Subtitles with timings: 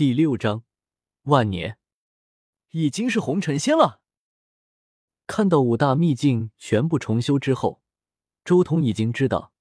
[0.00, 0.64] 第六章
[1.24, 1.76] 万年，
[2.70, 4.00] 已经是红尘仙了。
[5.26, 7.82] 看到五大秘境全部重修之后，
[8.42, 9.52] 周通已经知道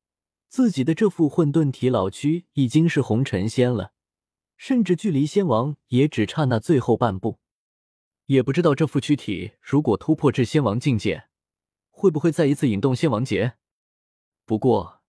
[0.47, 3.91] 自己的这副混沌体老躯已经是红尘仙了，
[4.55, 7.42] 甚至距离仙王也只差那最后半步。
[8.28, 11.28] 也不知道这副躯体如果突破至仙王境界，
[11.90, 13.58] 会不会再一次引动仙王劫？
[14.46, 15.02] 不过，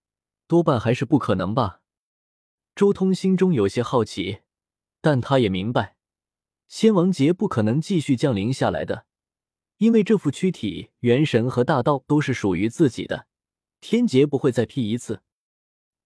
[0.48, 1.82] 多半还是不可能吧。
[2.74, 4.40] 周通心中有些好奇，
[5.00, 5.96] 但他也明白，
[6.68, 9.06] 仙王劫不可能继续降临下来的，
[9.78, 13.26] 因为这副躯体元神和大道都是属于自己的，
[13.80, 15.22] 天劫不会再劈一次。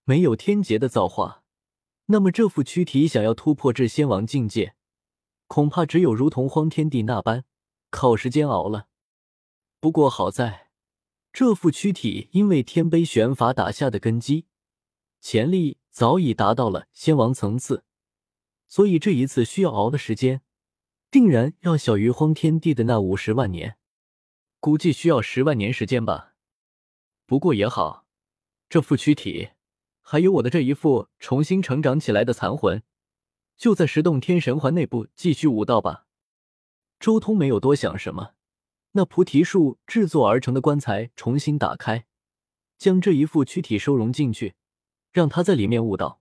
[0.05, 1.43] 没有天劫的造化，
[2.07, 4.75] 那么这副躯体想要突破至仙王境界，
[5.47, 7.45] 恐怕只有如同荒天地那般
[7.91, 8.89] 靠时间熬了。
[9.81, 10.69] 不过好在，
[11.33, 14.47] 这副躯体因为天杯玄法打下的根基，
[15.21, 15.79] 潜力。
[15.95, 17.85] 早已达到了仙王层次，
[18.75, 20.43] 所以这一次需要熬的时间，
[21.09, 23.79] 定然要小于荒天地的那五十万年，
[24.59, 26.35] 估计需要十万年时间吧。
[27.25, 28.09] 不过也好，
[28.69, 29.51] 这副躯体
[30.03, 32.83] 还有我的这一副重新成长起来的残魂，
[33.57, 36.09] 就在十洞天神环内部继续悟道吧。
[36.99, 38.33] 周通没有多想什么，
[38.91, 42.07] 那菩提树制作而成的棺材重新打开，
[42.77, 44.57] 将这一副躯体收容进去。
[45.13, 46.21] 让他在里面悟道，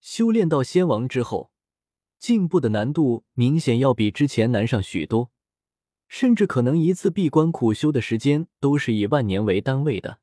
[0.00, 1.50] 修炼到仙王之后，
[2.18, 5.30] 进步的难度明显要比之前难上许多，
[6.08, 10.18] 甚至可能一次闭关苦修的时间都是以万年为单位的。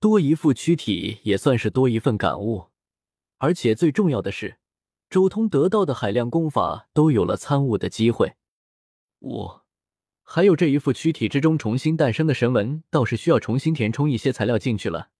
[0.00, 2.66] 多一副躯体也算是多一份感悟，
[3.38, 4.58] 而且最重要的是，
[5.08, 8.34] 周通得到的海量功法都有了参悟的机会。
[9.18, 9.64] 我
[10.22, 15.10] 还有这一副躯体之中重新诞生的神纹，倒是需要重新填充一些材料进去了。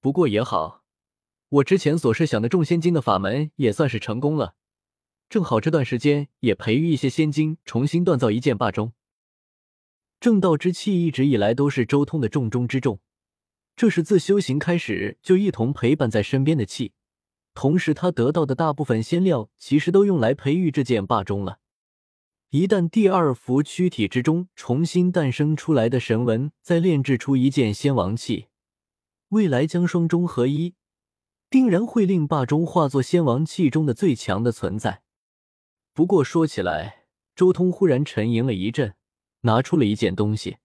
[0.00, 0.82] 不过也好。
[1.50, 4.56] 我之前所设想的众仙经的法门也算是成功了，
[5.34, 8.92] 正好这段时间也培育一些仙经，重新锻造一件霸钟。
[10.20, 13.00] 正道之气一直以来都是周通的重中之重，
[13.74, 16.92] 这是自修行开始就一同陪伴在身边的气。
[17.52, 21.58] 同时，他得到的大部分仙料其实都用来培育这件霸钟了。
[22.50, 28.46] 一旦第二幅躯体之中重新诞生出来的神纹再炼制出一件仙王器，
[29.30, 30.74] 未来将双中合一。
[31.50, 35.02] 定然会令霸中化作仙王气中的最强的存在。
[35.94, 37.04] 不过说起来，
[37.36, 38.96] 周通忽然沉吟了一阵，
[39.42, 40.56] 拿出了一件东西，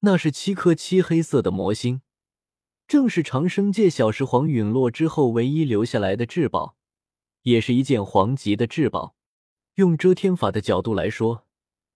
[0.00, 2.02] 那是七颗漆黑色的魔星，
[2.86, 6.76] 正是长生界小石皇陨落之后唯一留下来的至宝，
[7.44, 9.16] 也是一件皇级的至宝。
[9.76, 11.46] 用遮天法的角度来说，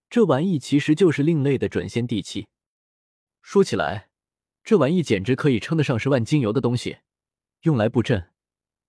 [0.09, 2.47] 这玩意其实就是另类的准仙地器。
[3.43, 4.09] 说起来，
[4.63, 6.97] 这玩意简直可以称得上是万金油的东西。
[7.61, 8.31] 用来布阵，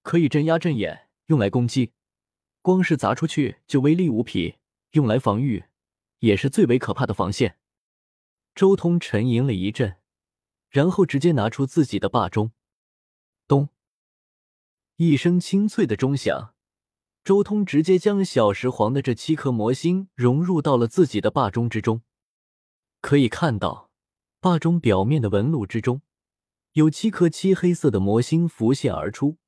[0.02, 1.92] 可以镇压阵眼；用来攻击，
[2.62, 4.58] 光是砸出去就威力无匹；
[4.92, 5.64] 用来防御，
[6.18, 7.56] 也是最为可怕的防线。
[8.54, 9.96] 周通沉吟了一阵，
[10.68, 12.52] 然后直接拿出自己的霸钟。
[13.48, 13.68] 咚！
[14.96, 16.54] 一声清脆的钟响，
[17.24, 22.02] 周通直接将小石皇的这七颗魔星融入到了自己的霸钟之中。
[23.00, 23.90] 可以看到，
[24.40, 26.02] 霸钟表面的纹路之中。
[26.74, 29.38] 有七颗漆黑色的魔星浮现而出，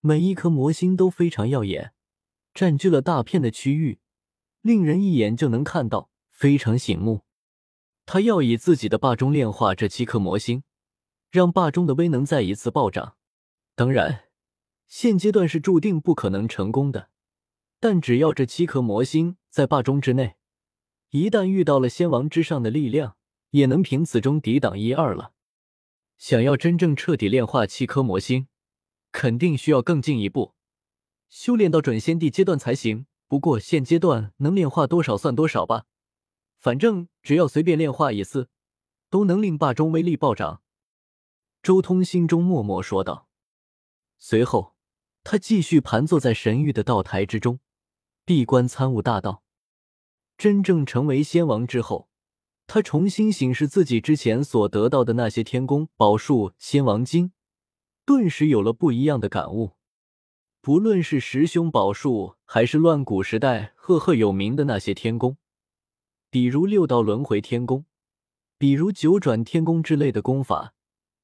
[0.00, 1.94] 每一颗魔星都非常耀眼，
[2.52, 4.00] 占据了大片的区域，
[4.60, 7.24] 令人一眼就能看到，非常醒目。
[8.06, 10.64] 他要以自己的霸中炼化这七颗魔星，
[11.30, 13.16] 让霸中的威能再一次暴涨。
[13.76, 14.24] 当然，
[14.88, 17.10] 现阶段是注定不可能成功的，
[17.78, 20.34] 但只要这七颗魔星在霸中之内，
[21.10, 23.16] 一旦遇到了仙王之上的力量，
[23.50, 25.32] 也能凭此中抵挡一二了。
[26.18, 28.48] 想要真正彻底炼化七颗魔星，
[29.12, 30.54] 肯定需要更进一步，
[31.30, 33.06] 修炼到准仙帝阶段才行。
[33.26, 35.84] 不过现阶段能炼化多少算多少吧，
[36.58, 38.48] 反正只要随便炼化一次，
[39.08, 40.62] 都能令霸中威力暴涨。
[41.62, 43.28] 周通心中默默说道。
[44.18, 44.74] 随后，
[45.22, 47.60] 他继续盘坐在神域的道台之中，
[48.24, 49.44] 闭关参悟大道。
[50.36, 52.08] 真正成为仙王之后。
[52.66, 57.32] 他重新审视自己之前所得到的那些天宫宝术、仙王经，
[58.04, 59.72] 顿时有了不一样的感悟。
[60.62, 65.38] 不论是十凶宝术，还是乱古时代赫赫有名的那些天宫，
[66.28, 67.86] 比如六道轮回天宫，
[68.58, 70.74] 比如九转天宫之类的功法，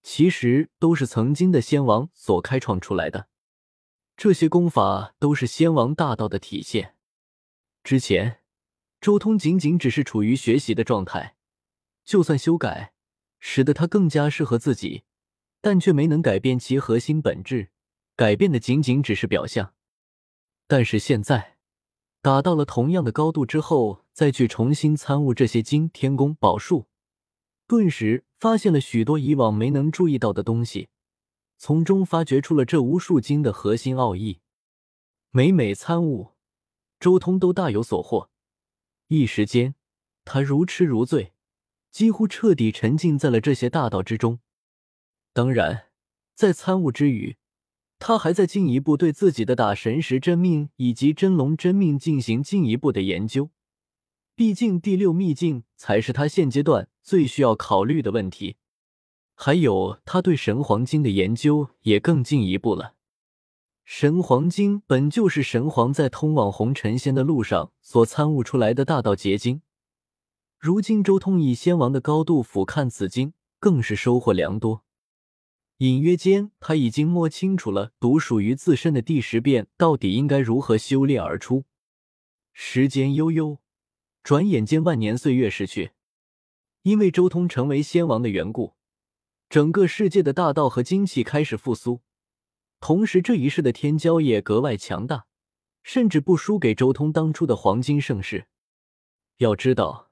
[0.02, 3.28] 其实都是曾经的仙王所开创出来的。
[4.16, 6.94] 这些功法都是仙王大道的体现。
[7.84, 8.38] 之前，
[9.02, 11.36] 周通仅仅只是处于学习的状态。
[12.06, 12.94] 就算修改，
[13.38, 15.02] 使得它更加适合自己，
[15.60, 17.68] 但却没能改变其核心本质，
[18.16, 19.74] 改变的仅仅只是表象。
[20.66, 21.58] 但是现在，
[22.22, 26.86] 达到了同样的高度之后，再去重新参悟这些经、天宫、宝术，
[27.68, 30.88] 顿时发现了许多以往没能注意到的东西，
[31.56, 34.40] 从中发掘出了这无数经的核心奥义。
[35.30, 36.32] 每每参悟，
[36.98, 38.30] 周通都大有所获。
[39.08, 39.74] 一时间，
[40.24, 41.34] 他如痴如醉，
[41.92, 44.40] 几乎彻底沉浸在了这些大道之中。
[45.32, 45.90] 当然，
[46.34, 47.36] 在参悟之余，
[47.98, 53.50] 他还在进一步对自己的大神识真命以及真龙真命进行进一步的研究。
[54.34, 58.56] 毕竟第六秘境才是他现阶段最需要考虑的问题。
[59.34, 62.94] 还有，他对神黄经的研究也更进一步了。
[63.84, 69.62] 神黄经本就是神皇在通往红尘仙的路上所参悟出来的大道结晶。
[70.58, 74.85] 如今周通以仙王的高度俯瞰此经，更是收获良多。
[75.78, 81.64] 隐约间，他已经摸清楚了独属于自身的第十变到底应该如何修炼而出。
[82.54, 83.58] 时间悠悠，
[84.22, 85.92] 转眼间万年岁月逝去。
[86.80, 88.74] 因为周通成为仙王的缘故，
[89.50, 92.00] 整个世界的大道和精气开始复苏。
[92.80, 95.26] 同时，这一世的天骄也格外强大，
[95.82, 98.46] 甚至不输给周通当初的黄金盛世。
[99.38, 100.10] 要知道，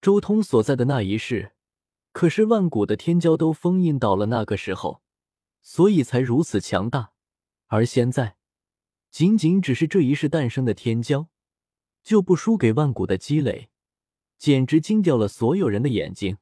[0.00, 1.52] 周通所在的那一世，
[2.12, 5.02] 可是万古的天骄都封印到了那个时候，
[5.62, 7.12] 所以才如此强大。
[7.66, 8.36] 而现在，
[9.10, 11.28] 仅仅只是这一世诞生的天骄，
[12.02, 13.70] 就不输给万古的积累，
[14.36, 16.36] 简直惊掉了所有人的眼睛。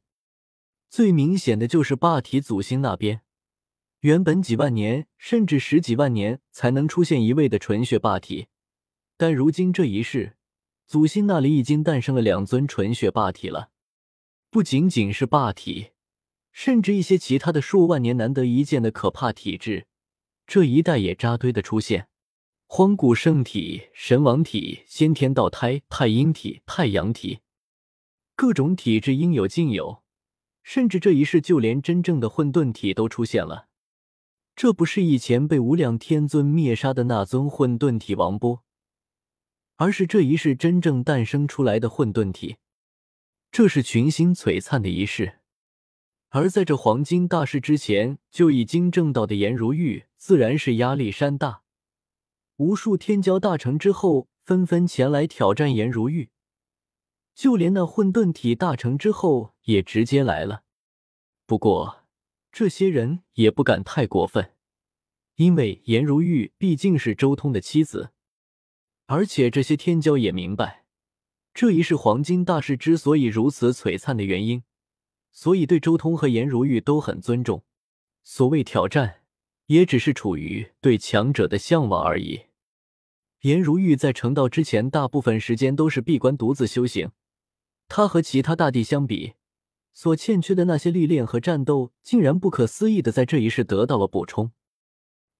[0.88, 3.22] 最明显的就是霸体祖星那边。
[4.00, 8.48] 原本几万年甚至十几万年才能出现一位的纯血霸体，
[9.16, 10.36] 但如今这一世，
[10.86, 13.70] 祖星那里已经诞生了两尊纯血霸体了。
[14.52, 15.90] 不仅仅是霸体，
[16.50, 19.86] 甚至一些其他的数万年难得一见的可怕体质，
[20.44, 22.08] 这一代也扎堆的出现：
[22.66, 27.38] 荒古圣体、神王体、先天道胎、太阴体、太阳体，
[28.34, 30.02] 各种体质应有尽有。
[30.64, 33.68] 甚至这一世，就连真正的混沌体都出现了。
[34.56, 38.64] 这不是以前被无量天尊灭杀的那尊混沌体王波，
[39.76, 42.56] 而是这一世真正诞生出来的混沌体。
[43.50, 45.40] 这是群星璀璨的一世，
[46.28, 51.62] 而在这黄金大事之前就已经证道的颜如玉，自然是压力山大。
[52.56, 56.30] 无数天骄大成之后，纷纷前来挑战颜如玉，
[57.34, 60.64] 就连那混沌体大成之后，也直接来了。
[61.46, 61.98] 不过。
[62.52, 64.56] 这些人也不敢太过分，
[65.36, 68.10] 因为颜如玉毕竟是周通的妻子，
[69.06, 70.79] 而且这些天骄也明白，
[71.52, 74.62] 这一世黄金大事之所以如此璀璨的原因，
[75.32, 77.64] 所以对周通和颜如玉都很尊重。
[78.22, 79.22] 所谓挑战，
[79.66, 82.46] 也只是处于对强者的向往而已。
[83.40, 87.10] 颜如玉在成道之前，大部分时间都是闭关独自修行，
[87.88, 89.34] 他和其他大帝相比。
[89.92, 94.52] 所欠缺的那些历练和战斗，竟然不可思议的在这一世得到了补充。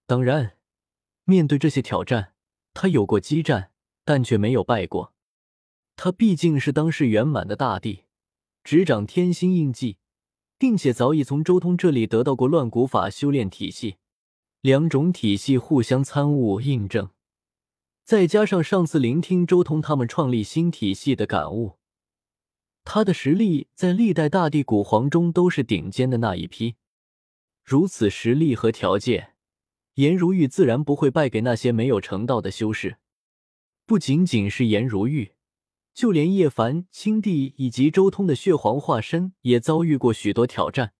[0.07, 0.57] 当然，
[1.25, 2.33] 面对这些挑战，
[2.75, 3.71] 他有过激战，
[4.05, 5.15] 但却没有败过。
[6.03, 8.05] 他毕竟是当世圆满的大帝，
[8.65, 9.99] 执掌天心印记，
[10.57, 13.97] 并且早已从周通这里得到过乱古法修炼体系，
[14.63, 17.11] 两种体系互相参悟印证，
[18.03, 21.77] 再加上上次聆听周通他们创立新体系的感悟。
[22.83, 26.77] 他的实力在历代大帝古皇中都是顶尖的那一批，
[27.63, 29.35] 如此实力和条件，
[29.97, 32.97] 颜如玉自然不会败给那些没有成道的修士。
[33.85, 35.33] 不仅仅是颜如玉，
[35.93, 40.93] 就连叶凡、青帝以及周通的血皇化身也遭遇过许多挑战，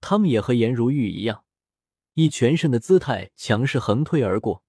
[0.00, 1.44] 他们也和颜如玉一样，
[2.14, 4.62] 以全胜的姿态强势横推而过。